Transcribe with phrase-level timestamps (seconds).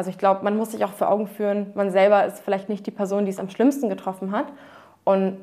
[0.00, 2.86] Also ich glaube, man muss sich auch vor Augen führen, man selber ist vielleicht nicht
[2.86, 4.46] die Person, die es am schlimmsten getroffen hat.
[5.04, 5.36] Und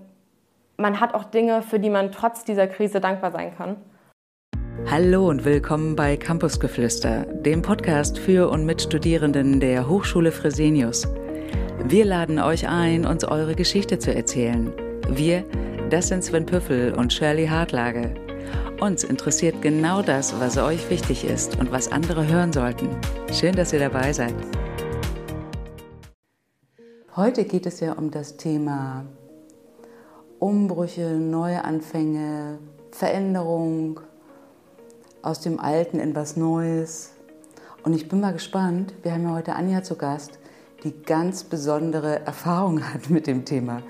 [0.78, 3.76] man hat auch Dinge, für die man trotz dieser Krise dankbar sein kann.
[4.90, 11.08] Hallo und willkommen bei Campusgeflüster, dem Podcast für und mit Studierenden der Hochschule Fresenius.
[11.84, 14.74] Wir laden euch ein, uns eure Geschichte zu erzählen.
[15.08, 15.44] Wir,
[15.92, 18.27] das sind Sven Püffel und Shirley Hartlage.
[18.80, 22.90] Uns interessiert genau das, was euch wichtig ist und was andere hören sollten.
[23.34, 24.36] Schön, dass ihr dabei seid.
[27.16, 29.06] Heute geht es ja um das Thema
[30.40, 32.60] Umbrüche, Neuanfänge,
[32.92, 34.00] Veränderung
[35.24, 37.14] aus dem Alten in was Neues.
[37.84, 40.38] Und ich bin mal gespannt, wir haben ja heute Anja zu Gast,
[40.84, 43.82] die ganz besondere Erfahrung hat mit dem Thema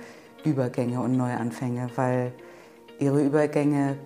[0.46, 2.32] Übergänge und Neuanfänge, weil
[3.00, 3.98] ihre Übergänge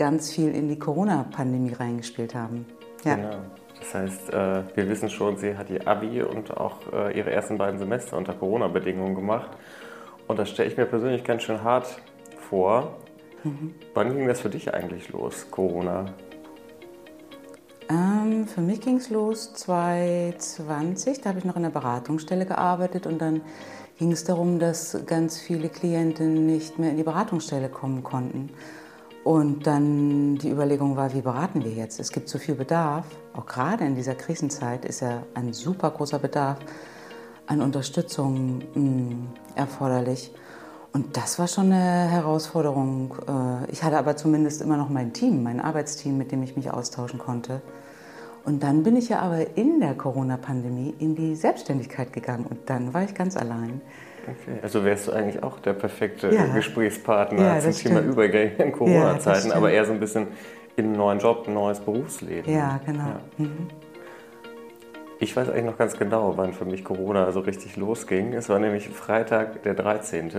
[0.00, 2.64] ganz viel in die Corona-Pandemie reingespielt haben.
[3.04, 3.16] Ja.
[3.16, 3.36] Genau.
[3.78, 7.58] Das heißt, äh, wir wissen schon, sie hat ihr Abi und auch äh, ihre ersten
[7.58, 9.50] beiden Semester unter Corona-Bedingungen gemacht.
[10.26, 12.00] Und das stelle ich mir persönlich ganz schön hart
[12.48, 12.96] vor.
[13.44, 13.74] Mhm.
[13.92, 16.06] Wann ging das für dich eigentlich los, Corona?
[17.90, 21.20] Ähm, für mich ging es los 2020.
[21.20, 23.42] Da habe ich noch in der Beratungsstelle gearbeitet und dann
[23.98, 28.48] ging es darum, dass ganz viele Klienten nicht mehr in die Beratungsstelle kommen konnten.
[29.22, 32.00] Und dann die Überlegung war, wie beraten wir jetzt?
[32.00, 33.04] Es gibt so viel Bedarf,
[33.34, 36.58] auch gerade in dieser Krisenzeit ist ja ein super großer Bedarf
[37.46, 40.32] an Unterstützung mm, erforderlich.
[40.92, 43.14] Und das war schon eine Herausforderung.
[43.28, 46.70] Äh, ich hatte aber zumindest immer noch mein Team, mein Arbeitsteam, mit dem ich mich
[46.70, 47.60] austauschen konnte.
[48.44, 52.94] Und dann bin ich ja aber in der Corona-Pandemie in die Selbstständigkeit gegangen und dann
[52.94, 53.82] war ich ganz allein.
[54.22, 56.46] Okay, also wärst du eigentlich auch der perfekte ja.
[56.46, 60.28] Gesprächspartner ja, zum Thema Übergänge in Corona-Zeiten, ja, aber eher so ein bisschen
[60.76, 62.52] in einen neuen Job, ein neues Berufsleben.
[62.52, 63.16] Ja, genau.
[63.38, 63.68] Mhm.
[65.22, 68.32] Ich weiß eigentlich noch ganz genau, wann für mich Corona so richtig losging.
[68.32, 70.30] Es war nämlich Freitag der 13.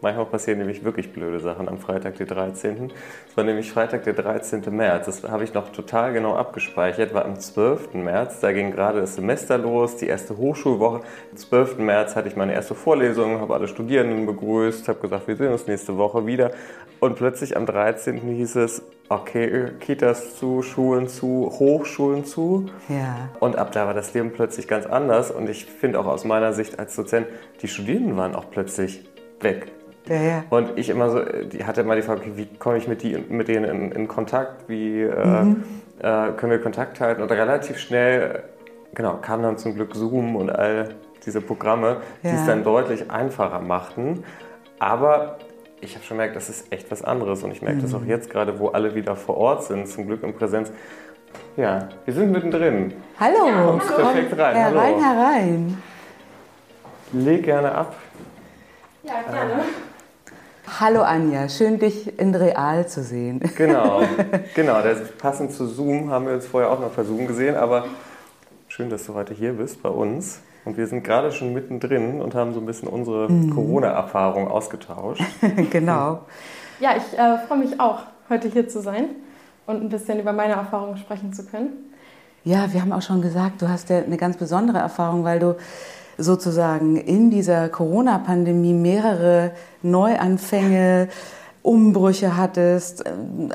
[0.00, 2.90] Manchmal passieren nämlich wirklich blöde Sachen am Freitag der 13.
[3.28, 4.62] Es war nämlich Freitag der 13.
[4.74, 5.04] März.
[5.04, 7.12] Das habe ich noch total genau abgespeichert.
[7.12, 7.92] War am 12.
[7.92, 8.40] März.
[8.40, 11.02] Da ging gerade das Semester los, die erste Hochschulwoche.
[11.32, 11.76] Am 12.
[11.76, 15.66] März hatte ich meine erste Vorlesung, habe alle Studierenden begrüßt, habe gesagt, wir sehen uns
[15.66, 16.50] nächste Woche wieder.
[16.98, 18.16] Und plötzlich am 13.
[18.16, 22.66] hieß es, okay, Kitas zu, Schulen zu, Hochschulen zu.
[22.88, 23.28] Ja.
[23.40, 25.30] Und ab da war das Leben plötzlich ganz anders.
[25.32, 27.26] Und ich finde auch aus meiner Sicht als Dozent,
[27.60, 29.04] die Studierenden waren auch plötzlich
[29.40, 29.66] weg.
[30.06, 30.44] Ja, ja.
[30.48, 33.18] Und ich immer so, die hatte immer die Frage, okay, wie komme ich mit, die,
[33.28, 35.64] mit denen in, in Kontakt, wie äh, mhm.
[35.98, 37.20] äh, können wir Kontakt halten?
[37.20, 38.44] Und relativ schnell,
[38.94, 40.94] genau, kam dann zum Glück Zoom und all
[41.26, 44.24] diese Programme, die es dann deutlich einfacher machten.
[44.78, 45.36] Aber
[45.80, 47.42] ich habe schon gemerkt, das ist echt was anderes.
[47.42, 47.82] Und ich merke mhm.
[47.82, 50.70] das auch jetzt gerade, wo alle wieder vor Ort sind, zum Glück in Präsenz.
[51.56, 52.92] Ja, wir sind mittendrin.
[53.18, 53.46] Hallo.
[53.46, 54.56] Ja, kommst perfekt rein.
[54.56, 55.20] Herein, Hallo.
[55.20, 55.82] herein.
[57.12, 57.96] Leg gerne ab.
[59.02, 59.64] Ja, gerne.
[60.78, 63.40] Hallo Anja, schön dich in Real zu sehen.
[63.56, 64.02] Genau,
[64.54, 64.80] genau.
[64.82, 67.86] Das passend zu Zoom haben wir uns vorher auch noch per Zoom gesehen, aber
[68.68, 70.40] schön, dass du heute hier bist bei uns.
[70.64, 73.54] Und wir sind gerade schon mittendrin und haben so ein bisschen unsere mhm.
[73.54, 75.22] Corona-Erfahrung ausgetauscht.
[75.70, 76.20] genau.
[76.80, 79.10] Ja, ich äh, freue mich auch, heute hier zu sein
[79.66, 81.70] und ein bisschen über meine Erfahrungen sprechen zu können.
[82.44, 85.56] Ja, wir haben auch schon gesagt, du hast ja eine ganz besondere Erfahrung, weil du
[86.16, 91.08] sozusagen in dieser Corona-Pandemie mehrere Neuanfänge,
[91.62, 93.10] Umbrüche hattest, äh,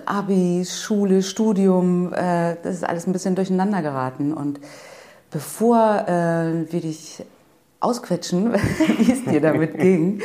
[0.05, 4.59] Abi, Schule, Studium, äh, das ist alles ein bisschen durcheinander geraten und
[5.31, 7.23] Bevor äh, wir dich
[7.79, 8.53] ausquetschen,
[8.97, 10.21] wie es dir damit ging,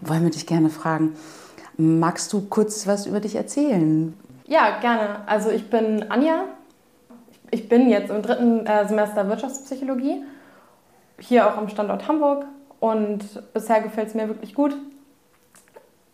[0.00, 1.14] wollen wir dich gerne fragen,
[1.76, 4.14] magst du kurz was über dich erzählen?
[4.46, 5.20] Ja, gerne.
[5.26, 6.44] Also ich bin Anja.
[7.50, 10.24] Ich bin jetzt im dritten äh, Semester Wirtschaftspsychologie,
[11.20, 12.44] hier auch am Standort Hamburg
[12.80, 14.76] und bisher gefällt es mir wirklich gut.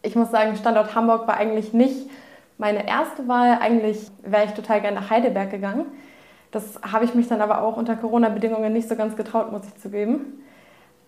[0.03, 2.11] Ich muss sagen, Standort Hamburg war eigentlich nicht
[2.59, 3.59] meine erste Wahl.
[3.61, 5.87] Eigentlich wäre ich total gerne nach Heidelberg gegangen.
[6.53, 9.81] Das habe ich mich dann aber auch unter Corona-Bedingungen nicht so ganz getraut, muss ich
[9.81, 10.45] zugeben.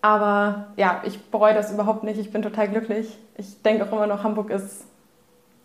[0.01, 2.19] Aber ja, ich bereue das überhaupt nicht.
[2.19, 3.17] Ich bin total glücklich.
[3.37, 4.83] Ich denke auch immer noch, Hamburg ist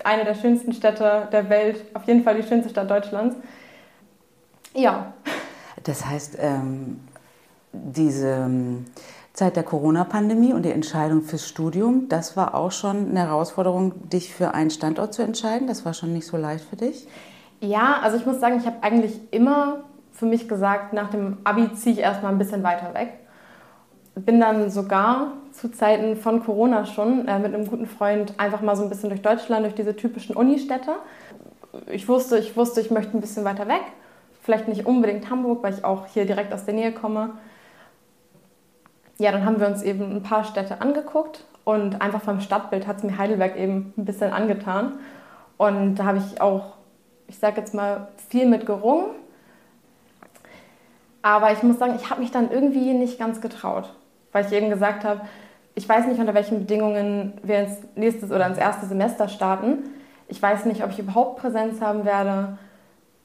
[0.05, 1.82] eine der schönsten Städte der Welt.
[1.94, 3.37] Auf jeden Fall die schönste Stadt Deutschlands.
[4.75, 5.12] Ja.
[5.83, 7.00] Das heißt, ähm,
[7.73, 8.85] diese ähm,
[9.33, 14.35] Zeit der Corona-Pandemie und die Entscheidung fürs Studium, das war auch schon eine Herausforderung, dich
[14.35, 15.67] für einen Standort zu entscheiden.
[15.69, 17.06] Das war schon nicht so leicht für dich.
[17.61, 21.73] Ja, also ich muss sagen, ich habe eigentlich immer für mich gesagt, nach dem Abi
[21.75, 23.12] ziehe ich erstmal ein bisschen weiter weg.
[24.15, 28.77] Bin dann sogar zu Zeiten von Corona schon äh, mit einem guten Freund einfach mal
[28.77, 30.93] so ein bisschen durch Deutschland, durch diese typischen Unistädte.
[31.87, 33.83] Ich wusste, ich wusste, ich möchte ein bisschen weiter weg.
[34.43, 37.31] vielleicht nicht unbedingt Hamburg, weil ich auch hier direkt aus der Nähe komme.
[39.19, 42.99] Ja, dann haben wir uns eben ein paar Städte angeguckt und einfach vom Stadtbild hat
[42.99, 44.95] es mir Heidelberg eben ein bisschen angetan.
[45.59, 46.75] Und da habe ich auch,
[47.31, 49.06] ich sage jetzt mal, viel mit gerungen.
[51.23, 53.94] Aber ich muss sagen, ich habe mich dann irgendwie nicht ganz getraut,
[54.32, 55.21] weil ich eben gesagt habe,
[55.77, 59.91] ich weiß nicht, unter welchen Bedingungen wir ins nächste oder ins erste Semester starten.
[60.27, 62.59] Ich weiß nicht, ob ich überhaupt Präsenz haben werde.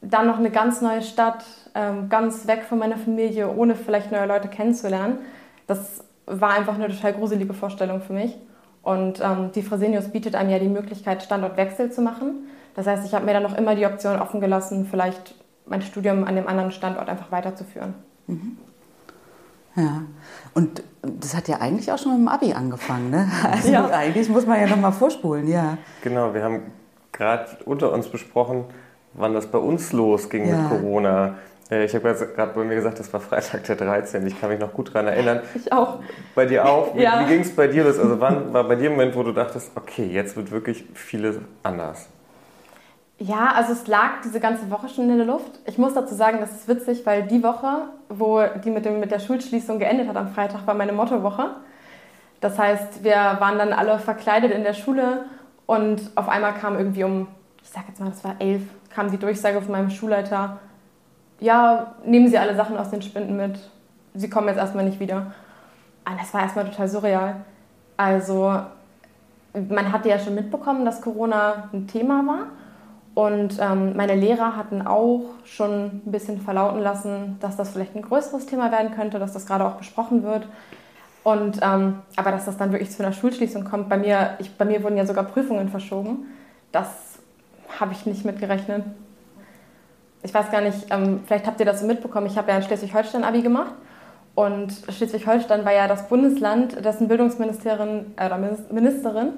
[0.02, 1.44] Dann noch eine ganz neue Stadt,
[1.74, 5.18] ähm, ganz weg von meiner Familie, ohne vielleicht neue Leute kennenzulernen.
[5.66, 8.38] Das war einfach eine total gruselige Vorstellung für mich.
[8.84, 12.48] Und ähm, die Fresenius bietet einem ja die Möglichkeit, Standortwechsel zu machen.
[12.76, 15.36] Das heißt, ich habe mir dann noch immer die Option offen gelassen, vielleicht
[15.66, 17.96] mein Studium an dem anderen Standort einfach weiterzuführen.
[18.28, 18.58] Mhm.
[19.76, 20.04] Ja,
[20.54, 23.30] und das hat ja eigentlich auch schon mit dem Abi angefangen, ne?
[23.52, 23.88] Also ja.
[23.88, 25.78] eigentlich muss man ja nochmal vorspulen, ja.
[26.02, 26.72] Genau, wir haben
[27.12, 28.66] gerade unter uns besprochen,
[29.14, 30.56] wann das bei uns losging ja.
[30.56, 31.36] mit Corona.
[31.70, 34.26] Äh, ich habe gerade bei mir gesagt, das war Freitag der 13.
[34.28, 35.42] Ich kann mich noch gut daran erinnern.
[35.56, 36.00] Ich auch.
[36.36, 36.96] Bei dir auch?
[36.96, 37.22] Wie, ja.
[37.22, 38.00] wie ging es bei dir los?
[38.00, 41.38] Also wann war bei dir ein Moment, wo du dachtest, okay, jetzt wird wirklich vieles
[41.64, 42.08] anders?
[43.18, 45.60] Ja, also es lag diese ganze Woche schon in der Luft.
[45.66, 49.12] Ich muss dazu sagen, das ist witzig, weil die Woche, wo die mit, dem, mit
[49.12, 51.52] der Schulschließung geendet hat am Freitag, war meine Mottowoche.
[52.42, 55.26] Das heißt, wir waren dann alle verkleidet in der Schule
[55.66, 57.28] und auf einmal kam irgendwie um,
[57.64, 58.62] ich sag jetzt mal, das war elf,
[58.94, 60.60] kam die Durchsage von meinem Schulleiter,
[61.40, 63.58] ja, nehmen Sie alle Sachen aus den Spinden mit,
[64.14, 65.34] Sie kommen jetzt erstmal nicht wieder.
[66.08, 67.36] Und das war erstmal total surreal.
[67.98, 68.60] Also,
[69.54, 72.48] man hatte ja schon mitbekommen, dass Corona ein Thema war.
[73.16, 78.02] Und ähm, meine Lehrer hatten auch schon ein bisschen verlauten lassen, dass das vielleicht ein
[78.02, 80.46] größeres Thema werden könnte, dass das gerade auch besprochen wird.
[81.24, 84.66] Und, ähm, aber dass das dann wirklich zu einer Schulschließung kommt, bei mir, ich, bei
[84.66, 86.28] mir wurden ja sogar Prüfungen verschoben.
[86.74, 86.90] Das
[87.80, 88.84] habe ich nicht mitgerechnet.
[90.22, 92.64] Ich weiß gar nicht, ähm, vielleicht habt ihr das so mitbekommen, ich habe ja in
[92.64, 93.74] Schleswig-Holstein-Abi gemacht.
[94.36, 98.38] Und Schleswig-Holstein war ja das Bundesland, dessen Bildungsministerin äh, oder
[98.72, 99.34] Ministerin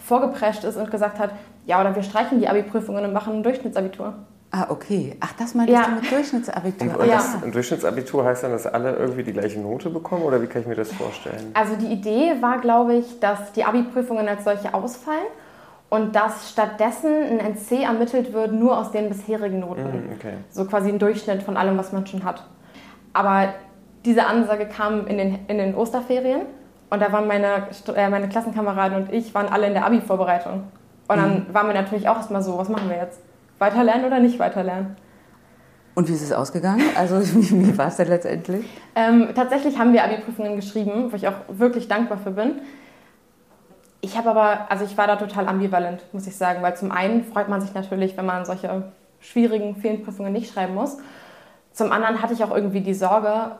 [0.00, 1.30] vorgeprescht ist und gesagt hat,
[1.66, 4.14] ja, oder wir streichen die Abi-Prüfungen und machen ein Durchschnittsabitur.
[4.52, 5.16] Ah, okay.
[5.20, 5.86] Ach, das meintest ja.
[5.88, 6.88] du mit Durchschnittsabitur.
[6.88, 7.16] Und, und ja.
[7.16, 10.62] das, ein Durchschnittsabitur heißt dann, dass alle irgendwie die gleiche Note bekommen oder wie kann
[10.62, 11.52] ich mir das vorstellen?
[11.54, 15.26] Also die Idee war, glaube ich, dass die Abi-Prüfungen als solche ausfallen
[15.88, 19.82] und dass stattdessen ein NC ermittelt wird nur aus den bisherigen Noten.
[19.82, 20.34] Mm, okay.
[20.50, 22.44] So quasi ein Durchschnitt von allem, was man schon hat.
[23.12, 23.54] Aber
[24.04, 26.42] diese Ansage kam in den, in den Osterferien
[26.90, 30.64] und da waren meine, äh, meine Klassenkameraden und ich waren alle in der Abi-Vorbereitung.
[31.08, 31.54] Und dann mhm.
[31.54, 33.20] waren wir natürlich auch erstmal so, was machen wir jetzt?
[33.58, 34.96] Weiterlernen oder nicht weiterlernen?
[35.94, 36.82] Und wie ist es ausgegangen?
[36.96, 38.66] Also wie, wie war es denn letztendlich?
[38.94, 42.60] Ähm, tatsächlich haben wir Abi-Prüfungen geschrieben, wo ich auch wirklich dankbar für bin.
[44.00, 47.24] Ich habe aber, also ich war da total ambivalent, muss ich sagen, weil zum einen
[47.24, 48.84] freut man sich natürlich, wenn man solche
[49.20, 50.98] schwierigen, vielen Prüfungen nicht schreiben muss.
[51.72, 53.52] Zum anderen hatte ich auch irgendwie die Sorge,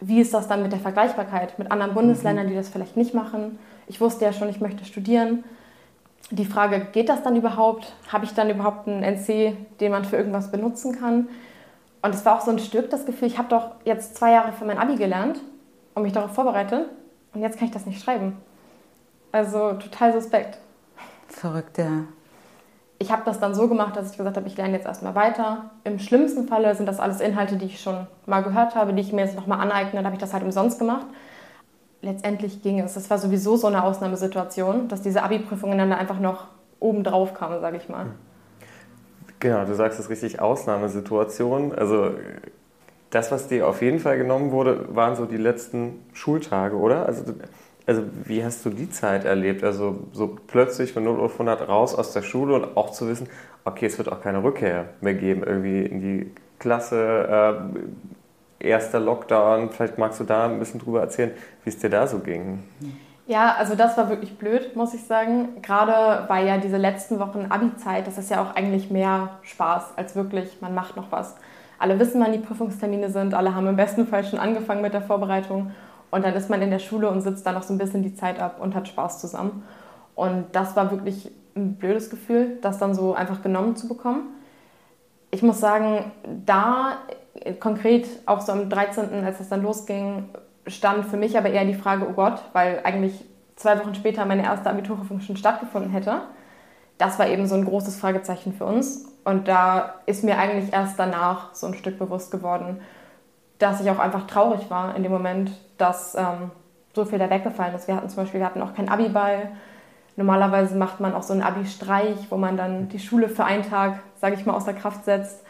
[0.00, 3.58] wie ist das dann mit der Vergleichbarkeit mit anderen Bundesländern, die das vielleicht nicht machen.
[3.86, 5.44] Ich wusste ja schon, ich möchte studieren.
[6.30, 7.92] Die Frage, geht das dann überhaupt?
[8.08, 11.28] Habe ich dann überhaupt einen NC, den man für irgendwas benutzen kann?
[12.02, 14.52] Und es war auch so ein Stück das Gefühl, ich habe doch jetzt zwei Jahre
[14.52, 15.40] für mein Abi gelernt
[15.94, 16.86] und mich darauf vorbereitet
[17.34, 18.36] und jetzt kann ich das nicht schreiben.
[19.32, 20.58] Also total suspekt.
[21.28, 22.04] Verrückt, ja
[23.00, 25.70] ich habe das dann so gemacht, dass ich gesagt habe, ich lerne jetzt erstmal weiter.
[25.84, 29.10] Im schlimmsten Falle sind das alles Inhalte, die ich schon mal gehört habe, die ich
[29.10, 29.92] mir jetzt nochmal aneigne.
[29.94, 31.06] Dann habe ich das halt umsonst gemacht.
[32.02, 32.96] Letztendlich ging es.
[32.96, 37.62] Es war sowieso so eine Ausnahmesituation, dass diese Abi-Prüfungen dann einfach noch oben drauf kamen,
[37.62, 38.04] sage ich mal.
[39.38, 41.74] Genau, du sagst es richtig, Ausnahmesituation.
[41.74, 42.10] Also
[43.08, 47.06] das, was dir auf jeden Fall genommen wurde, waren so die letzten Schultage, oder?
[47.06, 47.32] Also
[47.90, 49.64] also wie hast du die Zeit erlebt?
[49.64, 53.28] Also so plötzlich von 0 auf 100 raus aus der Schule und auch zu wissen,
[53.64, 56.30] okay, es wird auch keine Rückkehr mehr geben, irgendwie in die
[56.60, 57.58] Klasse,
[58.60, 59.70] äh, erster Lockdown.
[59.70, 61.32] Vielleicht magst du da ein bisschen drüber erzählen,
[61.64, 62.62] wie es dir da so ging.
[63.26, 65.60] Ja, also das war wirklich blöd, muss ich sagen.
[65.60, 70.14] Gerade weil ja diese letzten Wochen Abi-Zeit, das ist ja auch eigentlich mehr Spaß als
[70.14, 71.34] wirklich, man macht noch was.
[71.80, 75.02] Alle wissen, wann die Prüfungstermine sind, alle haben im besten Fall schon angefangen mit der
[75.02, 75.72] Vorbereitung.
[76.10, 78.14] Und dann ist man in der Schule und sitzt da noch so ein bisschen die
[78.14, 79.62] Zeit ab und hat Spaß zusammen.
[80.14, 84.22] Und das war wirklich ein blödes Gefühl, das dann so einfach genommen zu bekommen.
[85.30, 86.10] Ich muss sagen,
[86.44, 86.98] da
[87.60, 90.28] konkret auch so am 13., als es dann losging,
[90.66, 93.24] stand für mich aber eher die Frage, oh Gott, weil eigentlich
[93.56, 96.22] zwei Wochen später meine erste Abiturprüfung schon stattgefunden hätte.
[96.98, 99.06] Das war eben so ein großes Fragezeichen für uns.
[99.24, 102.80] Und da ist mir eigentlich erst danach so ein Stück bewusst geworden,
[103.60, 106.50] dass ich auch einfach traurig war in dem Moment, dass ähm,
[106.94, 107.86] so viel da weggefallen ist.
[107.86, 109.52] Wir hatten zum Beispiel, wir hatten auch keinen Abiball.
[110.16, 114.00] Normalerweise macht man auch so einen Abi-Streich, wo man dann die Schule für einen Tag,
[114.16, 115.44] sage ich mal, außer Kraft setzt.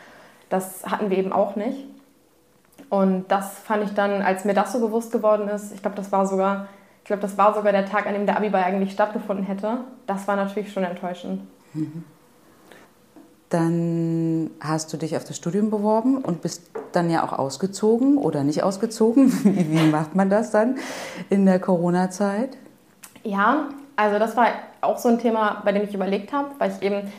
[0.48, 1.86] Das hatten wir eben auch nicht.
[2.88, 6.10] Und das fand ich dann, als mir das so bewusst geworden ist, ich glaube, das
[6.10, 6.66] war sogar,
[6.98, 9.78] ich glaube, das war sogar der Tag, an dem der Abiball eigentlich stattgefunden hätte.
[10.06, 11.42] Das war natürlich schon enttäuschend.
[11.72, 12.04] Mhm.
[13.50, 18.44] Dann hast du dich auf das Studium beworben und bist dann ja auch ausgezogen oder
[18.44, 19.32] nicht ausgezogen.
[19.44, 20.78] Wie, macht man das dann
[21.28, 22.56] in der Corona-Zeit?
[23.24, 24.46] Ja, also das war
[24.80, 27.10] auch so ein Thema, bei dem ich überlegt habe, weil ich eben,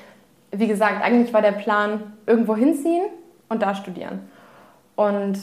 [0.52, 3.04] wie gesagt, eigentlich war der Plan, irgendwo hinziehen
[3.50, 4.22] und da studieren.
[4.96, 5.38] Und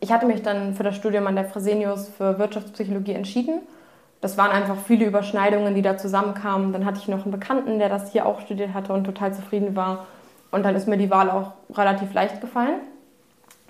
[0.00, 3.60] ich hatte mich dann für das Studium an der Fresenius für Wirtschaftspsychologie entschieden.
[4.22, 6.72] Das waren einfach viele Überschneidungen, die da zusammenkamen.
[6.72, 9.76] Dann hatte ich noch einen Bekannten, der das hier auch studiert hatte und total zufrieden
[9.76, 10.06] war.
[10.52, 12.80] Und dann ist mir die Wahl auch relativ leicht gefallen.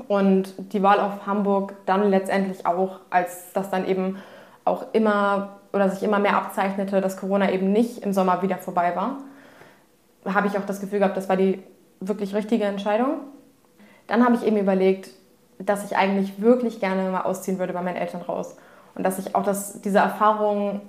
[0.09, 4.19] Und die Wahl auf Hamburg dann letztendlich auch, als das dann eben
[4.65, 8.95] auch immer oder sich immer mehr abzeichnete, dass Corona eben nicht im Sommer wieder vorbei
[8.95, 9.19] war,
[10.27, 11.63] habe ich auch das Gefühl gehabt, das war die
[12.01, 13.21] wirklich richtige Entscheidung.
[14.07, 15.09] Dann habe ich eben überlegt,
[15.59, 18.57] dass ich eigentlich wirklich gerne mal ausziehen würde bei meinen Eltern raus.
[18.95, 20.81] Und dass ich auch das, diese Erfahrung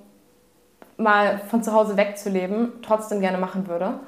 [0.97, 3.99] mal von zu Hause wegzuleben trotzdem gerne machen würde.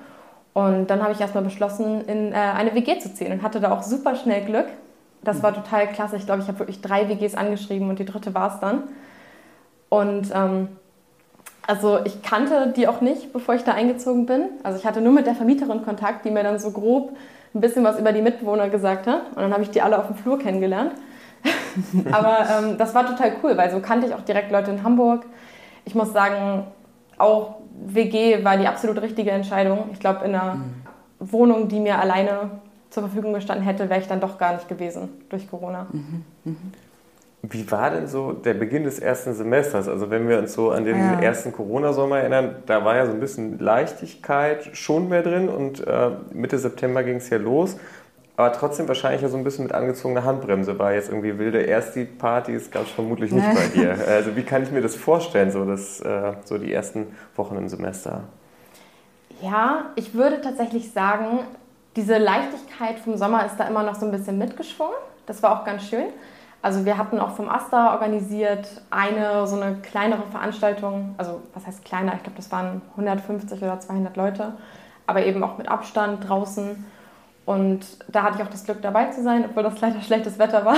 [0.53, 3.71] Und dann habe ich erstmal beschlossen, in äh, eine WG zu ziehen und hatte da
[3.71, 4.67] auch super schnell Glück.
[5.23, 6.17] Das war total klasse.
[6.17, 8.83] Ich glaube, ich habe wirklich drei WGs angeschrieben und die dritte war es dann.
[9.89, 10.69] Und ähm,
[11.67, 14.49] also ich kannte die auch nicht, bevor ich da eingezogen bin.
[14.63, 17.15] Also ich hatte nur mit der Vermieterin Kontakt, die mir dann so grob
[17.53, 19.29] ein bisschen was über die Mitbewohner gesagt hat.
[19.29, 20.91] Und dann habe ich die alle auf dem Flur kennengelernt.
[22.11, 25.25] Aber ähm, das war total cool, weil so kannte ich auch direkt Leute in Hamburg.
[25.85, 26.65] Ich muss sagen,
[27.17, 27.55] auch
[27.85, 29.89] WG war die absolut richtige Entscheidung.
[29.93, 30.73] Ich glaube, in einer mhm.
[31.19, 32.51] Wohnung, die mir alleine
[32.89, 35.87] zur Verfügung gestanden hätte, wäre ich dann doch gar nicht gewesen durch Corona.
[35.91, 36.23] Mhm.
[36.45, 36.71] Mhm.
[37.51, 39.87] Wie war denn so der Beginn des ersten Semesters?
[39.87, 41.19] Also wenn wir uns so an den ja.
[41.19, 46.11] ersten Corona-Sommer erinnern, da war ja so ein bisschen Leichtigkeit schon mehr drin und äh,
[46.33, 47.77] Mitte September ging es ja los.
[48.37, 52.69] Aber trotzdem wahrscheinlich ja so ein bisschen mit angezogener Handbremse, weil jetzt irgendwie wilde Ersti-Partys
[52.69, 53.97] gab es vermutlich nicht bei dir.
[54.07, 57.69] Also wie kann ich mir das vorstellen, so, das, äh, so die ersten Wochen im
[57.69, 58.23] Semester?
[59.41, 61.39] Ja, ich würde tatsächlich sagen,
[61.95, 64.95] diese Leichtigkeit vom Sommer ist da immer noch so ein bisschen mitgeschwungen.
[65.27, 66.07] Das war auch ganz schön.
[66.61, 71.85] Also wir hatten auch vom AStA organisiert eine so eine kleinere Veranstaltung, also was heißt
[71.85, 74.53] kleiner, ich glaube das waren 150 oder 200 Leute,
[75.05, 76.83] aber eben auch mit Abstand draußen.
[77.45, 80.65] Und da hatte ich auch das Glück dabei zu sein, obwohl das leider schlechtes Wetter
[80.65, 80.77] war.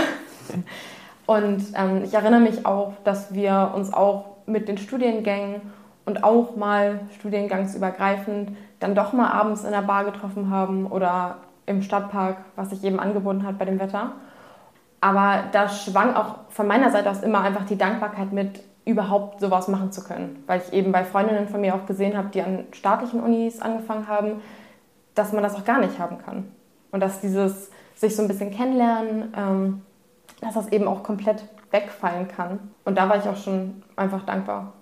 [1.25, 5.62] Und ähm, ich erinnere mich auch, dass wir uns auch mit den Studiengängen
[6.05, 11.81] und auch mal studiengangsübergreifend dann doch mal abends in der Bar getroffen haben oder im
[11.81, 14.13] Stadtpark, was sich eben angeboten hat bei dem Wetter.
[15.01, 19.67] Aber da schwang auch von meiner Seite aus immer einfach die Dankbarkeit mit, überhaupt sowas
[19.67, 20.43] machen zu können.
[20.47, 24.07] Weil ich eben bei Freundinnen von mir auch gesehen habe, die an staatlichen Unis angefangen
[24.07, 24.41] haben,
[25.13, 26.50] dass man das auch gar nicht haben kann.
[26.91, 29.82] Und dass dieses sich so ein bisschen kennenlernen, ähm,
[30.41, 32.60] dass das eben auch komplett wegfallen kann.
[32.86, 34.74] Und da war ich auch schon einfach dankbar.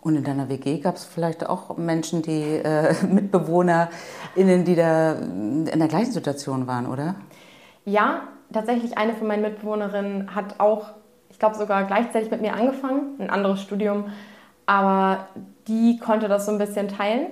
[0.00, 5.64] Und in deiner WG gab es vielleicht auch Menschen, die äh, MitbewohnerInnen, die da in
[5.64, 7.16] der gleichen Situation waren, oder?
[7.84, 8.22] Ja,
[8.52, 10.90] tatsächlich eine von meinen Mitbewohnerinnen hat auch,
[11.30, 14.06] ich glaube sogar gleichzeitig mit mir angefangen, ein anderes Studium,
[14.66, 15.28] aber
[15.66, 17.26] die konnte das so ein bisschen teilen.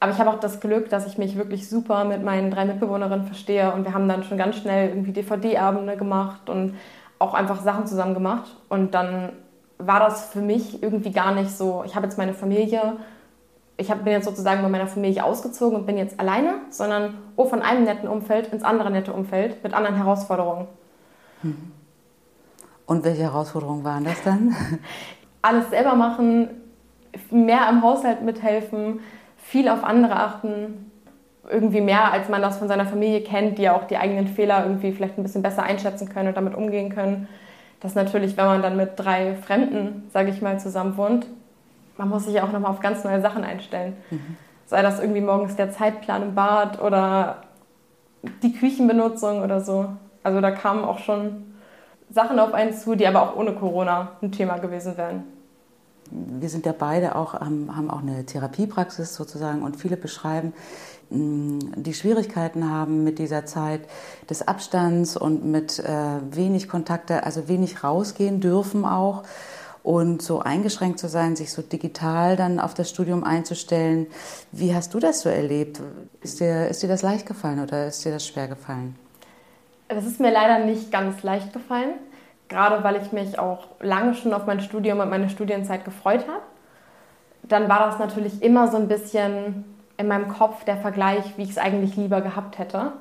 [0.00, 3.26] Aber ich habe auch das Glück, dass ich mich wirklich super mit meinen drei Mitbewohnerinnen
[3.26, 6.76] verstehe und wir haben dann schon ganz schnell irgendwie DVD-Abende gemacht und
[7.18, 8.56] auch einfach Sachen zusammen gemacht.
[8.68, 9.32] Und dann
[9.78, 12.98] war das für mich irgendwie gar nicht so, ich habe jetzt meine Familie
[13.80, 17.62] ich bin jetzt sozusagen bei meiner Familie ausgezogen und bin jetzt alleine, sondern oh, von
[17.62, 20.66] einem netten Umfeld ins andere nette Umfeld mit anderen Herausforderungen.
[21.42, 21.72] Mhm.
[22.86, 24.54] Und welche Herausforderungen waren das dann?
[25.42, 26.48] Alles selber machen,
[27.30, 28.98] mehr im Haushalt mithelfen,
[29.48, 30.90] viel auf andere achten,
[31.50, 34.62] irgendwie mehr, als man das von seiner Familie kennt, die ja auch die eigenen Fehler
[34.62, 37.28] irgendwie vielleicht ein bisschen besser einschätzen können und damit umgehen können.
[37.80, 41.26] Das natürlich, wenn man dann mit drei Fremden, sage ich mal, zusammen wohnt,
[41.96, 43.96] man muss sich ja auch nochmal auf ganz neue Sachen einstellen.
[44.10, 44.36] Mhm.
[44.66, 47.38] Sei das irgendwie morgens der Zeitplan im Bad oder
[48.42, 49.86] die Küchenbenutzung oder so.
[50.22, 51.54] Also da kamen auch schon
[52.10, 55.24] Sachen auf einen zu, die aber auch ohne Corona ein Thema gewesen wären.
[56.10, 60.52] Wir sind ja beide auch, haben auch eine Therapiepraxis sozusagen und viele beschreiben,
[61.10, 63.80] die Schwierigkeiten haben mit dieser Zeit
[64.28, 69.22] des Abstands und mit äh, wenig Kontakte, also wenig rausgehen dürfen auch
[69.82, 74.06] und so eingeschränkt zu sein, sich so digital dann auf das Studium einzustellen.
[74.52, 75.80] Wie hast du das so erlebt?
[76.20, 78.96] Ist dir, ist dir das leicht gefallen oder ist dir das schwer gefallen?
[79.88, 81.94] Das ist mir leider nicht ganz leicht gefallen,
[82.48, 86.42] gerade weil ich mich auch lange schon auf mein Studium und meine Studienzeit gefreut habe.
[87.42, 89.64] Dann war das natürlich immer so ein bisschen
[89.96, 92.92] in meinem Kopf der Vergleich, wie ich es eigentlich lieber gehabt hätte.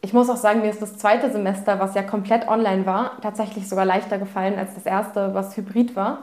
[0.00, 3.68] ich muss auch sagen, mir ist das zweite Semester, was ja komplett online war, tatsächlich
[3.68, 6.18] sogar leichter gefallen als das erste, was hybrid war.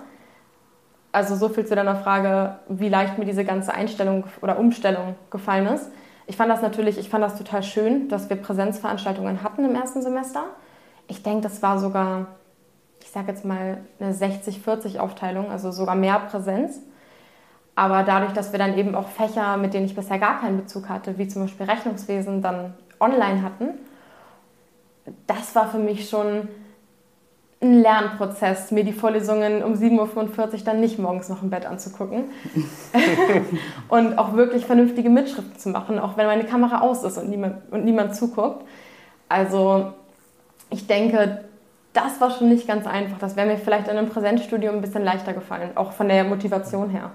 [1.12, 5.66] Also so viel zu deiner Frage, wie leicht mir diese ganze Einstellung oder Umstellung gefallen
[5.68, 5.92] ist.
[6.28, 10.02] Ich fand das natürlich, ich fand das total schön, dass wir Präsenzveranstaltungen hatten im ersten
[10.02, 10.44] Semester.
[11.12, 12.28] Ich denke, das war sogar,
[13.02, 16.80] ich sage jetzt mal, eine 60-40 Aufteilung, also sogar mehr Präsenz.
[17.76, 20.88] Aber dadurch, dass wir dann eben auch Fächer, mit denen ich bisher gar keinen Bezug
[20.88, 23.72] hatte, wie zum Beispiel Rechnungswesen, dann online hatten,
[25.28, 26.48] das war für mich schon
[27.62, 32.26] ein Lernprozess, mir die Vorlesungen um 7.45 Uhr dann nicht morgens noch im Bett anzugucken
[33.90, 37.70] und auch wirklich vernünftige Mitschriften zu machen, auch wenn meine Kamera aus ist und niemand,
[37.72, 38.66] und niemand zuguckt.
[39.28, 39.94] Also
[40.72, 41.42] ich denke,
[41.94, 43.20] das war schon nicht ganz einfach.
[43.20, 46.90] Das wäre mir vielleicht in einem Präsenzstudium ein bisschen leichter gefallen, auch von der Motivation
[46.90, 47.12] her.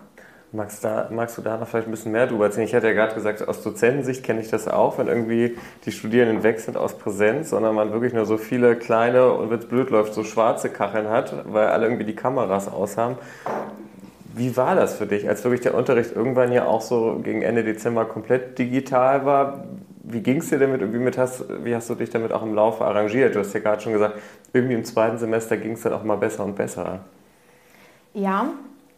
[0.53, 2.67] Magst, da, magst du da noch vielleicht ein bisschen mehr drüber erzählen?
[2.67, 6.45] Ich hatte ja gerade gesagt, aus Dozentensicht kenne ich das auch, wenn irgendwie die Studierenden
[6.45, 9.91] weg sind aus Präsenz, sondern man wirklich nur so viele kleine und wenn es blöd
[9.91, 13.17] läuft, so schwarze Kacheln hat, weil alle irgendwie die Kameras aus haben.
[14.35, 17.65] Wie war das für dich, als wirklich der Unterricht irgendwann ja auch so gegen Ende
[17.65, 19.65] Dezember komplett digital war?
[20.09, 22.55] Wie ging es dir damit und wie, hast, wie hast du dich damit auch im
[22.55, 23.35] Laufe arrangiert?
[23.35, 24.17] Du hast ja gerade schon gesagt,
[24.53, 27.01] irgendwie im zweiten Semester ging es dann auch mal besser und besser.
[28.15, 28.51] Ja,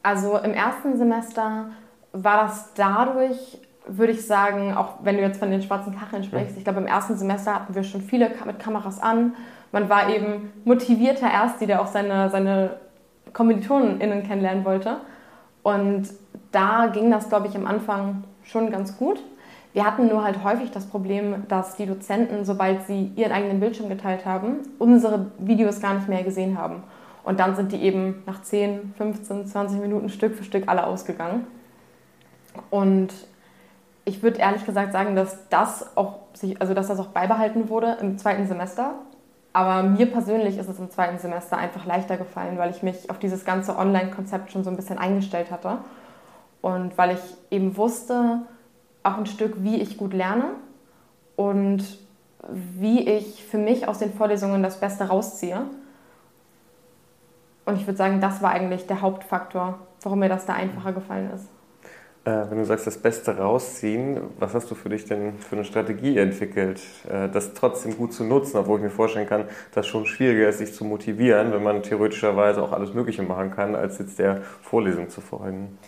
[0.03, 1.71] also im ersten Semester
[2.13, 6.59] war das dadurch, würde ich sagen, auch wenn du jetzt von den schwarzen Kacheln sprichst,
[6.59, 9.35] ich glaube im ersten Semester hatten wir schon viele mit Kameras an.
[9.73, 12.77] Man war eben motivierter Ersti, der auch seine, seine
[13.33, 14.99] KommilitonInnen kennenlernen wollte.
[15.63, 16.09] Und
[16.53, 19.23] da ging das, glaube ich, am Anfang schon ganz gut.
[19.73, 23.89] Wir hatten nur halt häufig das Problem, dass die Dozenten, sobald sie ihren eigenen Bildschirm
[23.89, 26.83] geteilt haben, unsere Videos gar nicht mehr gesehen haben.
[27.23, 31.47] Und dann sind die eben nach 10, 15, 20 Minuten Stück für Stück alle ausgegangen.
[32.71, 33.13] Und
[34.07, 37.99] ich würde ehrlich gesagt sagen, dass das auch sich, also dass das auch beibehalten wurde
[38.01, 38.95] im zweiten Semester.
[39.53, 43.19] Aber mir persönlich ist es im zweiten Semester einfach leichter gefallen, weil ich mich auf
[43.19, 45.79] dieses ganze Online-Konzept schon so ein bisschen eingestellt hatte.
[46.63, 48.41] Und weil ich eben wusste,
[49.09, 50.51] auch ein Stück, wie ich gut lerne
[51.37, 51.99] und
[52.49, 55.63] wie ich für mich aus den Vorlesungen das Beste rausziehe.
[57.65, 61.31] Und ich würde sagen, das war eigentlich der Hauptfaktor, warum mir das da einfacher gefallen
[61.35, 61.49] ist.
[62.25, 65.65] Äh, wenn du sagst, das Beste rausziehen, was hast du für dich denn für eine
[65.65, 69.91] Strategie entwickelt, äh, das trotzdem gut zu nutzen, obwohl ich mir vorstellen kann, dass es
[69.91, 73.99] schon schwieriger ist, sich zu motivieren, wenn man theoretischerweise auch alles Mögliche machen kann, als
[73.99, 75.79] jetzt der Vorlesung zu folgen?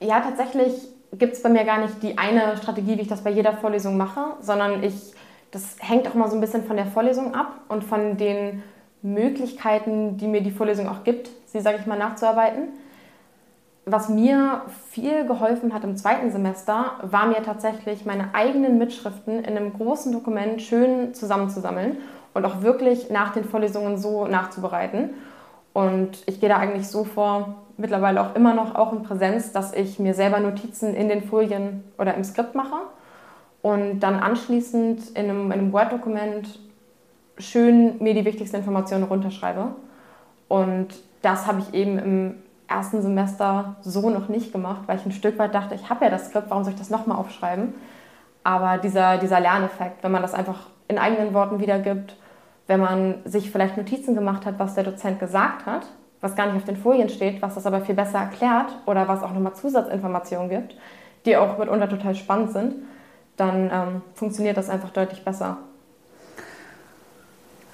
[0.00, 3.30] Ja, tatsächlich gibt es bei mir gar nicht die eine Strategie, wie ich das bei
[3.30, 5.12] jeder Vorlesung mache, sondern ich,
[5.50, 8.62] das hängt auch mal so ein bisschen von der Vorlesung ab und von den
[9.02, 12.68] Möglichkeiten, die mir die Vorlesung auch gibt, sie, sage ich mal, nachzuarbeiten.
[13.86, 19.56] Was mir viel geholfen hat im zweiten Semester, war mir tatsächlich meine eigenen Mitschriften in
[19.56, 21.98] einem großen Dokument schön zusammenzusammeln
[22.32, 25.10] und auch wirklich nach den Vorlesungen so nachzubereiten.
[25.74, 29.74] Und ich gehe da eigentlich so vor, mittlerweile auch immer noch, auch in Präsenz, dass
[29.74, 32.76] ich mir selber Notizen in den Folien oder im Skript mache
[33.60, 36.60] und dann anschließend in einem, einem Word-Dokument
[37.38, 39.74] schön mir die wichtigsten Informationen runterschreibe.
[40.46, 40.88] Und
[41.22, 42.34] das habe ich eben im
[42.68, 46.10] ersten Semester so noch nicht gemacht, weil ich ein Stück weit dachte, ich habe ja
[46.10, 47.74] das Skript, warum soll ich das nochmal aufschreiben?
[48.44, 52.16] Aber dieser, dieser Lerneffekt, wenn man das einfach in eigenen Worten wiedergibt,
[52.66, 55.86] wenn man sich vielleicht Notizen gemacht hat, was der Dozent gesagt hat,
[56.20, 59.22] was gar nicht auf den Folien steht, was das aber viel besser erklärt oder was
[59.22, 60.74] auch nochmal Zusatzinformationen gibt,
[61.26, 62.74] die auch mitunter total spannend sind,
[63.36, 65.58] dann ähm, funktioniert das einfach deutlich besser.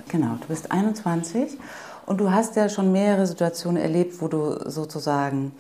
[0.09, 1.59] Genau, du bist 21
[2.07, 5.53] und du hast ja schon mehrere Situationen erlebt, wo du sozusagen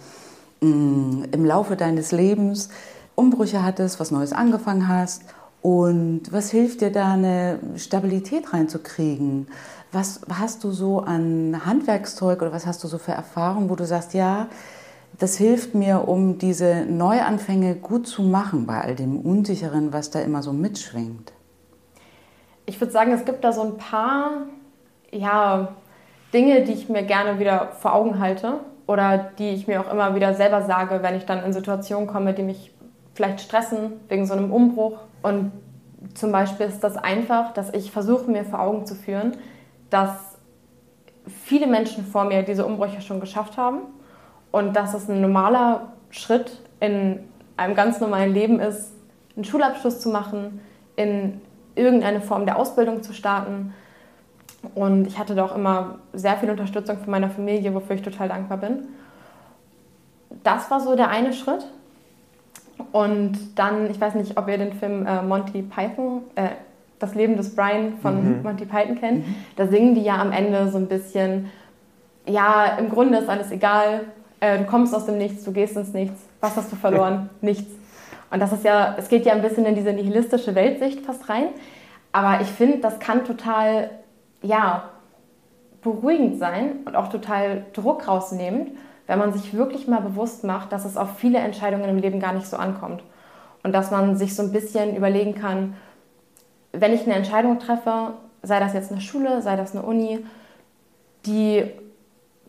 [0.60, 2.70] mh, mm, im Laufe deines Lebens
[3.14, 5.22] Umbrüche hattest, was Neues angefangen hast.
[5.62, 9.48] Und was hilft dir da, eine Stabilität reinzukriegen?
[9.92, 13.84] Was hast du so an Handwerkszeug oder was hast du so für Erfahrungen, wo du
[13.84, 14.48] sagst, ja,
[15.18, 20.20] das hilft mir, um diese Neuanfänge gut zu machen bei all dem Unsicheren, was da
[20.20, 21.32] immer so mitschwingt?
[22.70, 24.46] ich würde sagen, es gibt da so ein paar
[25.10, 25.68] ja,
[26.32, 30.14] Dinge, die ich mir gerne wieder vor Augen halte oder die ich mir auch immer
[30.14, 32.72] wieder selber sage, wenn ich dann in Situationen komme, die mich
[33.20, 34.98] vielleicht stressen wegen so einem Umbruch.
[35.22, 35.52] Und
[36.14, 39.36] zum Beispiel ist das einfach, dass ich versuche mir vor Augen zu führen,
[39.90, 40.38] dass
[41.26, 43.80] viele Menschen vor mir diese Umbrüche schon geschafft haben
[44.52, 47.20] und dass es ein normaler Schritt in
[47.58, 48.92] einem ganz normalen Leben ist,
[49.36, 50.60] einen Schulabschluss zu machen,
[50.96, 51.42] in
[51.74, 53.74] irgendeine Form der Ausbildung zu starten.
[54.74, 58.28] Und ich hatte da auch immer sehr viel Unterstützung von meiner Familie, wofür ich total
[58.28, 58.88] dankbar bin.
[60.42, 61.66] Das war so der eine Schritt.
[62.92, 66.48] Und dann, ich weiß nicht, ob ihr den Film äh, Monty Python, äh,
[66.98, 68.42] das Leben des Brian von mhm.
[68.42, 69.34] Monty Python kennt, mhm.
[69.56, 71.50] da singen die ja am Ende so ein bisschen,
[72.26, 74.02] ja, im Grunde ist alles egal,
[74.40, 77.30] äh, du kommst aus dem Nichts, du gehst ins Nichts, was hast du verloren?
[77.40, 77.70] Nichts.
[78.30, 81.48] Und das ist ja, es geht ja ein bisschen in diese nihilistische Weltsicht fast rein,
[82.12, 83.90] aber ich finde, das kann total,
[84.42, 84.90] ja,
[85.82, 88.72] beruhigend sein und auch total Druck rausnehmend,
[89.10, 92.32] wenn man sich wirklich mal bewusst macht, dass es auf viele Entscheidungen im Leben gar
[92.32, 93.02] nicht so ankommt.
[93.64, 95.74] Und dass man sich so ein bisschen überlegen kann,
[96.70, 98.12] wenn ich eine Entscheidung treffe,
[98.44, 100.24] sei das jetzt eine Schule, sei das eine Uni,
[101.26, 101.64] die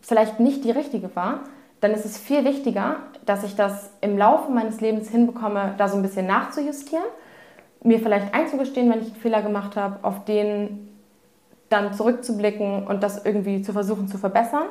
[0.02, 1.40] vielleicht nicht die richtige war,
[1.80, 5.96] dann ist es viel wichtiger, dass ich das im Laufe meines Lebens hinbekomme, da so
[5.96, 7.04] ein bisschen nachzujustieren,
[7.82, 10.90] mir vielleicht einzugestehen, wenn ich einen Fehler gemacht habe, auf den
[11.70, 14.66] dann zurückzublicken und das irgendwie zu versuchen zu verbessern.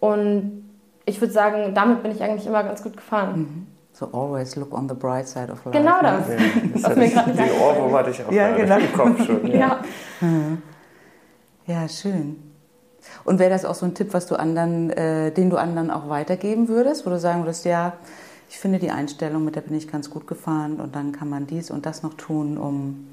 [0.00, 0.65] Und
[1.06, 3.38] ich würde sagen, damit bin ich eigentlich immer ganz gut gefahren.
[3.38, 3.66] Mhm.
[3.92, 5.70] So always look on the bright side of life.
[5.70, 6.28] Genau das.
[6.28, 6.36] Ja,
[6.74, 8.76] das Was mir gerade Den Ohrwurm hatte ich auch ja, genau.
[8.76, 9.46] im Kopf schon.
[9.46, 9.56] Ja.
[9.58, 9.80] Ja.
[10.20, 10.62] Mhm.
[11.66, 12.52] ja, schön.
[13.24, 16.08] Und wäre das auch so ein Tipp, was du anderen, äh, den du anderen auch
[16.08, 17.94] weitergeben würdest, wo du sagen würdest, ja,
[18.50, 21.46] ich finde die Einstellung, mit der bin ich ganz gut gefahren und dann kann man
[21.46, 23.08] dies und das noch tun, um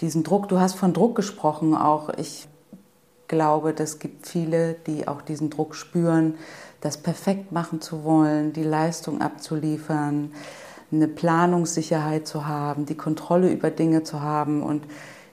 [0.00, 2.48] diesen Druck, du hast von Druck gesprochen, auch ich
[3.28, 6.34] glaube, es gibt viele, die auch diesen Druck spüren,
[6.86, 10.32] das perfekt machen zu wollen, die Leistung abzuliefern,
[10.92, 14.62] eine Planungssicherheit zu haben, die Kontrolle über Dinge zu haben.
[14.62, 14.84] Und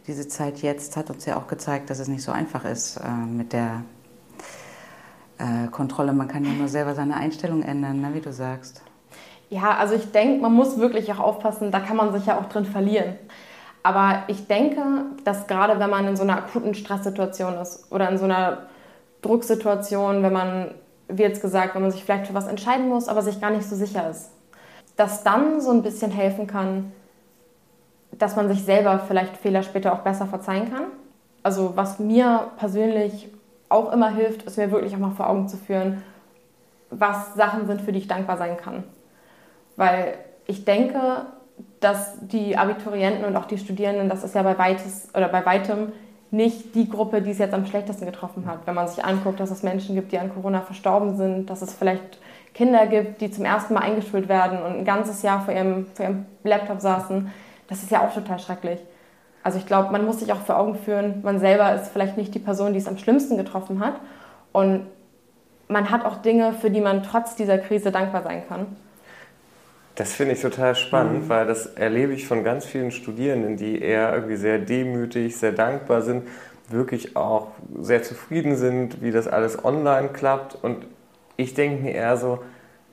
[0.08, 3.08] diese Zeit jetzt hat uns ja auch gezeigt, dass es nicht so einfach ist äh,
[3.10, 3.84] mit der
[5.38, 6.12] äh, Kontrolle.
[6.12, 8.82] Man kann ja nur selber seine Einstellung ändern, ne, wie du sagst.
[9.52, 12.50] Ja, also ich denke, man muss wirklich auch aufpassen, da kann man sich ja auch
[12.50, 13.14] drin verlieren.
[13.84, 14.82] Aber ich denke,
[15.24, 18.70] dass gerade wenn man in so einer akuten Stresssituation ist oder in so einer
[19.22, 20.72] Drucksituation, wenn man,
[21.18, 23.68] wie jetzt gesagt, wenn man sich vielleicht für was entscheiden muss, aber sich gar nicht
[23.68, 24.32] so sicher ist,
[24.96, 26.92] dass dann so ein bisschen helfen kann,
[28.12, 30.86] dass man sich selber vielleicht Fehler später auch besser verzeihen kann.
[31.42, 33.30] Also was mir persönlich
[33.70, 36.04] auch immer hilft, ist mir wirklich auch mal vor Augen zu führen,
[36.90, 38.84] was Sachen sind, für die ich dankbar sein kann.
[39.76, 41.26] Weil ich denke,
[41.80, 45.92] dass die Abiturienten und auch die Studierenden, das ist ja bei, weites, oder bei weitem
[46.34, 48.66] nicht die Gruppe, die es jetzt am schlechtesten getroffen hat.
[48.66, 51.74] Wenn man sich anguckt, dass es Menschen gibt, die an Corona verstorben sind, dass es
[51.74, 52.18] vielleicht
[52.56, 56.06] Kinder gibt, die zum ersten Mal eingeschult werden und ein ganzes Jahr vor ihrem, vor
[56.06, 57.32] ihrem Laptop saßen,
[57.68, 58.80] das ist ja auch total schrecklich.
[59.44, 62.34] Also ich glaube, man muss sich auch vor Augen führen, man selber ist vielleicht nicht
[62.34, 63.96] die Person, die es am schlimmsten getroffen hat.
[64.52, 64.88] Und
[65.68, 68.76] man hat auch Dinge, für die man trotz dieser Krise dankbar sein kann.
[69.96, 71.30] Das finde ich total spannend, mhm.
[71.30, 76.02] weil das erlebe ich von ganz vielen Studierenden, die eher irgendwie sehr demütig, sehr dankbar
[76.02, 76.28] sind,
[76.70, 80.58] wirklich auch sehr zufrieden sind, wie das alles online klappt.
[80.64, 80.88] Und
[81.38, 82.40] ich denke mir eher so,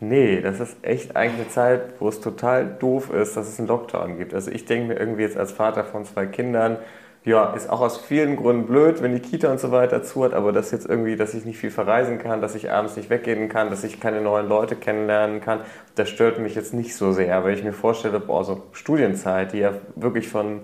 [0.01, 3.69] nee, das ist echt eigentlich eine Zeit, wo es total doof ist, dass es einen
[3.69, 4.35] Lockdown gibt.
[4.35, 6.77] Also ich denke mir irgendwie jetzt als Vater von zwei Kindern,
[7.25, 10.33] ja, ist auch aus vielen Gründen blöd, wenn die Kita und so weiter zu hat,
[10.33, 13.51] aber das jetzt irgendwie, dass ich nicht viel verreisen kann, dass ich abends nicht weggehen
[13.51, 15.61] kann, dass ich keine neuen Leute kennenlernen kann,
[15.97, 19.59] das stört mich jetzt nicht so sehr, weil ich mir vorstelle, boah, so Studienzeit, die
[19.59, 20.61] ja wirklich von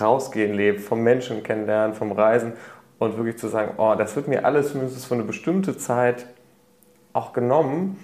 [0.00, 2.54] rausgehen lebt, vom Menschen kennenlernen, vom Reisen
[2.98, 6.26] und wirklich zu sagen, oh, das wird mir alles mindestens für eine bestimmte Zeit
[7.12, 7.98] auch genommen.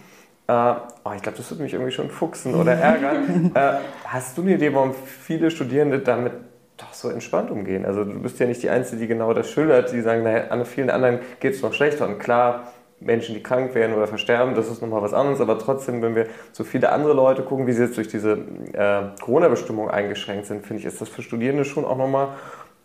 [0.47, 0.75] Äh,
[1.05, 3.53] oh, ich glaube, das wird mich irgendwie schon fuchsen oder ärgern.
[3.55, 6.33] äh, hast du eine Idee, warum viele Studierende damit
[6.79, 7.85] doch so entspannt umgehen.
[7.85, 10.65] Also du bist ja nicht die Einzige, die genau das schildert, die sagen, naja, an
[10.65, 12.07] vielen anderen geht es noch schlechter.
[12.07, 15.41] Und klar, Menschen, die krank werden oder versterben, das ist nochmal was anderes.
[15.41, 18.39] Aber trotzdem, wenn wir so viele andere Leute gucken, wie sie jetzt durch diese
[18.73, 22.29] äh, Corona-Bestimmung eingeschränkt sind, finde ich, ist das für Studierende schon auch nochmal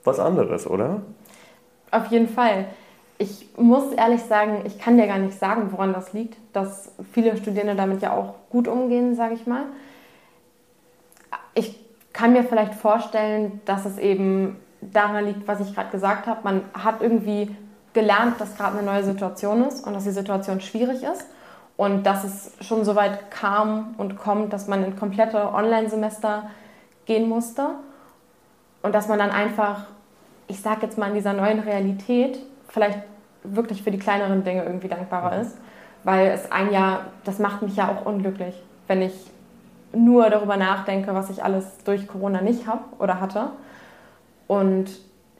[0.03, 1.01] was anderes, oder?
[1.91, 2.65] Auf jeden Fall.
[3.19, 7.37] Ich muss ehrlich sagen, ich kann dir gar nicht sagen, woran das liegt, dass viele
[7.37, 9.63] Studierende damit ja auch gut umgehen, sage ich mal.
[11.53, 11.82] Ich
[12.13, 16.41] kann mir vielleicht vorstellen, dass es eben daran liegt, was ich gerade gesagt habe.
[16.43, 17.55] Man hat irgendwie
[17.93, 21.27] gelernt, dass gerade eine neue Situation ist und dass die Situation schwierig ist
[21.77, 26.49] und dass es schon so weit kam und kommt, dass man in komplette Online-Semester
[27.05, 27.69] gehen musste
[28.81, 29.85] und dass man dann einfach,
[30.47, 32.99] ich sage jetzt mal in dieser neuen Realität, vielleicht
[33.43, 35.57] wirklich für die kleineren Dinge irgendwie dankbarer ist,
[36.03, 38.55] weil es ein Jahr, das macht mich ja auch unglücklich,
[38.87, 39.13] wenn ich
[39.93, 43.51] nur darüber nachdenke, was ich alles durch Corona nicht habe oder hatte.
[44.47, 44.89] Und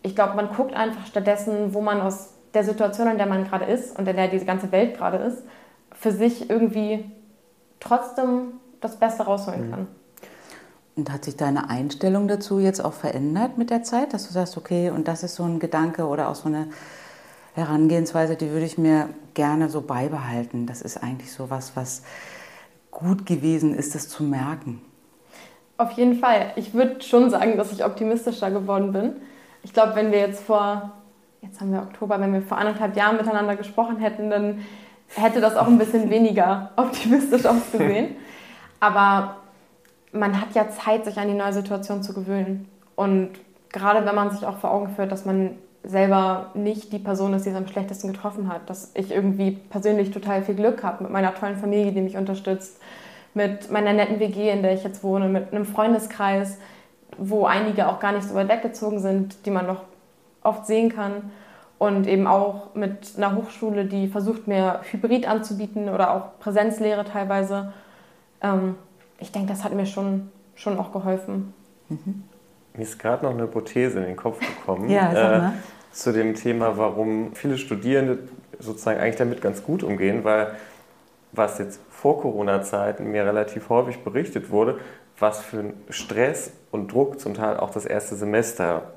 [0.02, 3.66] ich glaube, man guckt einfach stattdessen, wo man aus der Situation, in der man gerade
[3.66, 5.44] ist und in der diese ganze Welt gerade ist,
[5.92, 7.10] für sich irgendwie
[7.80, 9.72] trotzdem das Beste rausholen mhm.
[9.72, 9.88] kann.
[10.96, 14.58] Und hat sich deine Einstellung dazu jetzt auch verändert mit der Zeit, dass du sagst,
[14.58, 16.68] okay, und das ist so ein Gedanke oder auch so eine
[17.56, 20.68] Herangehensweise, die würde ich mir gerne so beibehalten.
[20.68, 22.04] Das ist eigentlich so was, was
[22.93, 24.82] gut gewesen ist, das zu merken?
[25.77, 26.51] Auf jeden Fall.
[26.56, 29.13] Ich würde schon sagen, dass ich optimistischer geworden bin.
[29.63, 30.91] Ich glaube, wenn wir jetzt vor,
[31.41, 34.60] jetzt haben wir Oktober, wenn wir vor anderthalb Jahren miteinander gesprochen hätten, dann
[35.15, 38.15] hätte das auch ein bisschen weniger optimistisch ausgesehen.
[38.79, 39.38] Aber
[40.12, 42.69] man hat ja Zeit, sich an die neue Situation zu gewöhnen.
[42.95, 43.32] Und
[43.69, 47.46] gerade wenn man sich auch vor Augen führt, dass man selber nicht die Person ist,
[47.46, 48.69] die es am schlechtesten getroffen hat.
[48.69, 52.80] Dass ich irgendwie persönlich total viel Glück habe mit meiner tollen Familie, die mich unterstützt,
[53.34, 56.58] mit meiner netten WG, in der ich jetzt wohne, mit einem Freundeskreis,
[57.17, 59.84] wo einige auch gar nicht so weit weggezogen sind, die man noch
[60.41, 61.32] oft sehen kann.
[61.80, 67.74] Und eben auch mit einer Hochschule, die versucht, mir Hybrid anzubieten oder auch Präsenzlehre teilweise.
[68.41, 68.76] Ähm,
[69.19, 71.54] ich denke, das hat mir schon, schon auch geholfen.
[71.89, 72.24] Mhm.
[72.76, 74.90] Mir ist gerade noch eine Hypothese in den Kopf gekommen.
[74.90, 75.50] ja, sag mal.
[75.50, 75.52] Äh,
[75.94, 78.20] zu dem Thema, warum viele Studierende
[78.60, 80.56] sozusagen eigentlich damit ganz gut umgehen, weil
[81.32, 84.80] was jetzt vor Corona-Zeiten mir relativ häufig berichtet wurde,
[85.20, 88.94] was für ein Stress und Druck zum Teil auch das erste Semester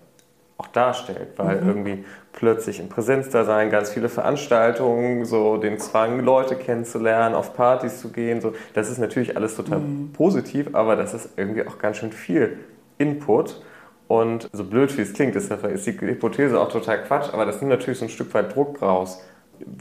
[0.58, 1.68] auch darstellt, weil mhm.
[1.68, 7.54] irgendwie plötzlich im Präsenz da sein, ganz viele Veranstaltungen, so den Zwang, Leute kennenzulernen, auf
[7.54, 10.12] Partys zu gehen, so, das ist natürlich alles total mhm.
[10.12, 12.58] positiv, aber das ist irgendwie auch ganz schön viel
[12.98, 13.62] Input.
[14.08, 17.70] Und so blöd wie es klingt, ist, die Hypothese auch total Quatsch, aber das nimmt
[17.70, 19.20] natürlich so ein Stück weit Druck raus,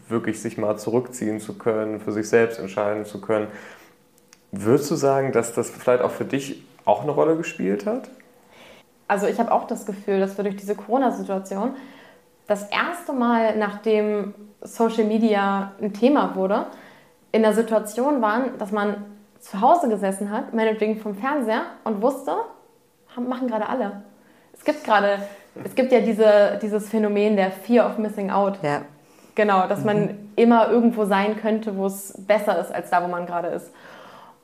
[0.07, 3.47] wirklich sich mal zurückziehen zu können, für sich selbst entscheiden zu können.
[4.51, 8.09] Würdest du sagen, dass das vielleicht auch für dich auch eine Rolle gespielt hat?
[9.07, 11.75] Also ich habe auch das Gefühl, dass wir durch diese Corona-Situation
[12.47, 16.67] das erste Mal, nachdem Social Media ein Thema wurde,
[17.31, 19.05] in der Situation waren, dass man
[19.39, 22.35] zu Hause gesessen hat, meinetwegen vom Fernseher und wusste,
[23.17, 24.03] machen gerade alle.
[24.53, 25.19] Es gibt gerade,
[25.63, 28.59] es gibt ja diese, dieses Phänomen der Fear of Missing Out.
[28.61, 28.81] Ja.
[29.35, 30.29] Genau, dass man mhm.
[30.35, 33.71] immer irgendwo sein könnte, wo es besser ist als da, wo man gerade ist.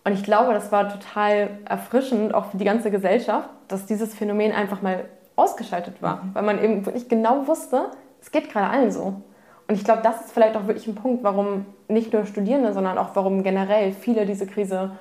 [0.03, 4.51] Und ich glaube, das war total erfrischend, auch für die ganze Gesellschaft, dass dieses Phänomen
[4.51, 5.05] einfach mal
[5.35, 6.29] ausgeschaltet war, mhm.
[6.33, 7.85] weil man eben wirklich genau wusste,
[8.21, 9.21] es geht gerade allen so.
[9.67, 12.97] Und ich glaube, das ist vielleicht auch wirklich ein Punkt, warum nicht nur Studierende, sondern
[12.97, 14.91] auch warum generell viele diese Krise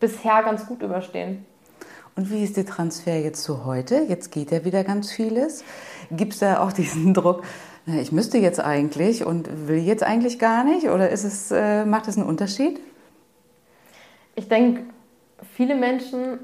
[0.00, 1.44] bisher ganz gut überstehen.
[2.14, 4.04] Und wie ist der Transfer jetzt zu heute?
[4.08, 5.64] Jetzt geht ja wieder ganz vieles.
[6.10, 7.42] Gibt es da auch diesen Druck,
[7.86, 10.88] ich müsste jetzt eigentlich und will jetzt eigentlich gar nicht?
[10.88, 12.78] Oder ist es, äh, macht es einen Unterschied?
[14.36, 14.82] Ich denke,
[15.54, 16.38] viele Menschen,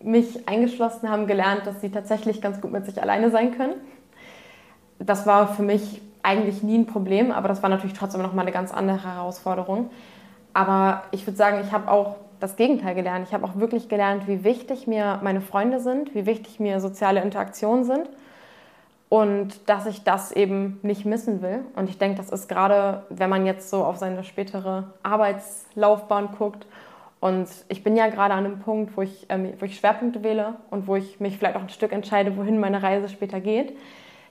[0.00, 3.74] mich eingeschlossen, haben gelernt, dass sie tatsächlich ganz gut mit sich alleine sein können.
[5.00, 8.42] Das war für mich eigentlich nie ein Problem, aber das war natürlich trotzdem noch mal
[8.42, 9.90] eine ganz andere Herausforderung.
[10.54, 13.26] Aber ich würde sagen, ich habe auch das Gegenteil gelernt.
[13.26, 17.22] Ich habe auch wirklich gelernt, wie wichtig mir meine Freunde sind, wie wichtig mir soziale
[17.22, 18.08] Interaktionen sind
[19.08, 21.64] und dass ich das eben nicht missen will.
[21.76, 26.66] Und ich denke, das ist gerade, wenn man jetzt so auf seine spätere Arbeitslaufbahn guckt.
[27.20, 30.54] Und ich bin ja gerade an einem Punkt, wo ich, ähm, wo ich Schwerpunkte wähle
[30.70, 33.76] und wo ich mich vielleicht auch ein Stück entscheide, wohin meine Reise später geht,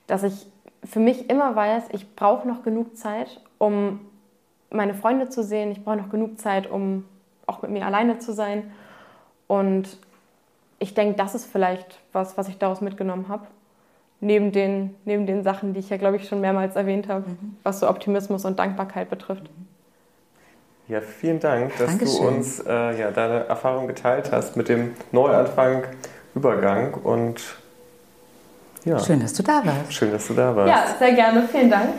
[0.05, 0.47] dass ich
[0.83, 3.99] für mich immer weiß, ich brauche noch genug Zeit, um
[4.69, 5.71] meine Freunde zu sehen.
[5.71, 7.03] Ich brauche noch genug Zeit, um
[7.47, 8.71] auch mit mir alleine zu sein.
[9.47, 9.97] Und
[10.79, 13.47] ich denke, das ist vielleicht was, was ich daraus mitgenommen habe.
[14.19, 17.57] Neben den, neben den Sachen, die ich ja, glaube ich, schon mehrmals erwähnt habe, mhm.
[17.63, 19.49] was so Optimismus und Dankbarkeit betrifft.
[20.87, 22.21] Ja, vielen Dank, dass Dankeschön.
[22.21, 25.83] du uns äh, ja, deine Erfahrung geteilt hast mit dem Neuanfang,
[26.33, 27.41] Übergang und
[28.85, 28.97] ja.
[28.99, 29.93] Schön, dass du da warst.
[29.93, 30.69] Schön, dass du da warst.
[30.69, 31.45] Ja, sehr gerne.
[31.51, 31.89] Vielen Dank.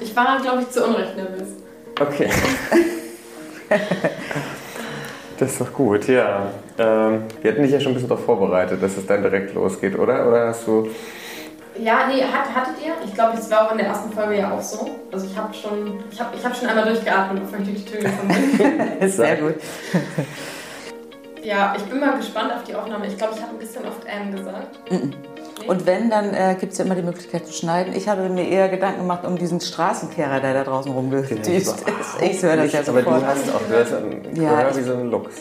[0.00, 1.61] Ich war, glaube ich, zu Unrecht nervös.
[2.00, 2.28] Okay.
[5.38, 6.50] das ist doch gut, ja.
[6.78, 9.98] Ähm, wir hatten dich ja schon ein bisschen darauf vorbereitet, dass es dann direkt losgeht,
[9.98, 10.26] oder?
[10.28, 10.88] Oder hast du.
[11.78, 12.92] Ja, nee, hat, hattet ihr?
[13.04, 14.90] Ich glaube, es war auch in der ersten Folge ja auch so.
[15.10, 17.92] Also ich habe schon, ich hab, ich hab schon einmal durchgeatmet, bevor ich durch die
[17.92, 18.58] Tür gekommen
[19.00, 19.08] bin.
[19.08, 19.54] Sehr gut.
[21.42, 23.06] Ja, ich bin mal gespannt auf die Aufnahme.
[23.06, 24.78] Ich glaube, ich habe ein bisschen oft M gesagt.
[24.90, 25.31] Mm -mm.
[25.66, 27.94] Und wenn, dann äh, gibt es ja immer die Möglichkeit zu schneiden.
[27.96, 31.84] Ich habe mir eher Gedanken gemacht um diesen Straßenkehrer, der da draußen rumgedüst ist.
[32.20, 33.06] Ich höre das ja sofort.
[33.06, 35.34] Aber du hast auch du hast ein ja, Gehör wie so ein Lux.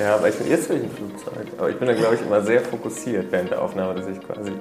[0.00, 1.46] Ja, aber ich bin jetzt will ich ein Flugzeug.
[1.58, 4.52] Aber ich bin da, glaube ich, immer sehr fokussiert während der Aufnahme, dass ich quasi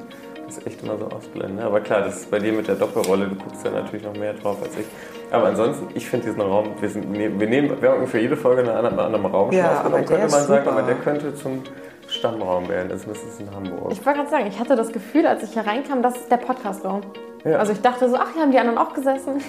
[0.46, 1.64] das echt immer so ausblende.
[1.64, 4.34] Aber klar, das ist bei dir mit der Doppelrolle, du guckst da natürlich noch mehr
[4.34, 4.86] drauf als ich.
[5.32, 8.70] Aber ansonsten, ich finde diesen Raum, wir, sind, wir nehmen, wir für jede Folge in
[8.70, 11.64] einem anderen Raum ja, aber könnte man sagen, aber der könnte zum
[12.12, 12.90] Stammraum werden.
[12.90, 13.92] Das ist in Hamburg.
[13.92, 16.38] Ich wollte gerade sagen, ich hatte das Gefühl, als ich hier reinkam, das ist der
[16.38, 17.02] Podcastraum.
[17.44, 17.58] Ja.
[17.58, 19.42] Also ich dachte so, ach, hier haben die anderen auch gesessen.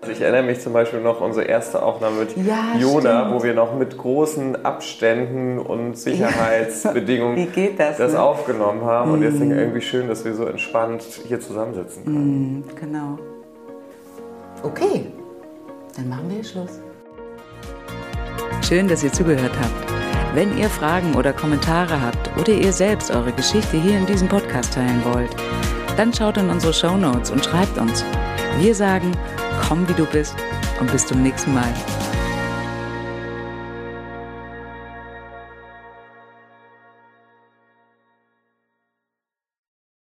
[0.00, 3.34] Also ich erinnere mich zum Beispiel noch an unsere erste Aufnahme mit ja, Jona, stimmt.
[3.34, 7.48] wo wir noch mit großen Abständen und Sicherheitsbedingungen
[7.78, 8.22] das, das ne?
[8.22, 9.12] aufgenommen haben.
[9.12, 9.14] Mm.
[9.14, 12.58] Und jetzt denke ich irgendwie schön, dass wir so entspannt hier zusammensitzen können.
[12.58, 13.18] Mm, genau.
[14.62, 15.06] Okay,
[15.96, 16.80] dann machen wir Schluss.
[18.60, 19.93] Schön, dass ihr zugehört habt.
[20.34, 24.74] Wenn ihr Fragen oder Kommentare habt oder ihr selbst eure Geschichte hier in diesem Podcast
[24.74, 25.30] teilen wollt,
[25.96, 28.04] dann schaut in unsere Show Notes und schreibt uns.
[28.58, 29.12] Wir sagen,
[29.68, 30.34] komm wie du bist
[30.80, 31.72] und bis zum nächsten Mal.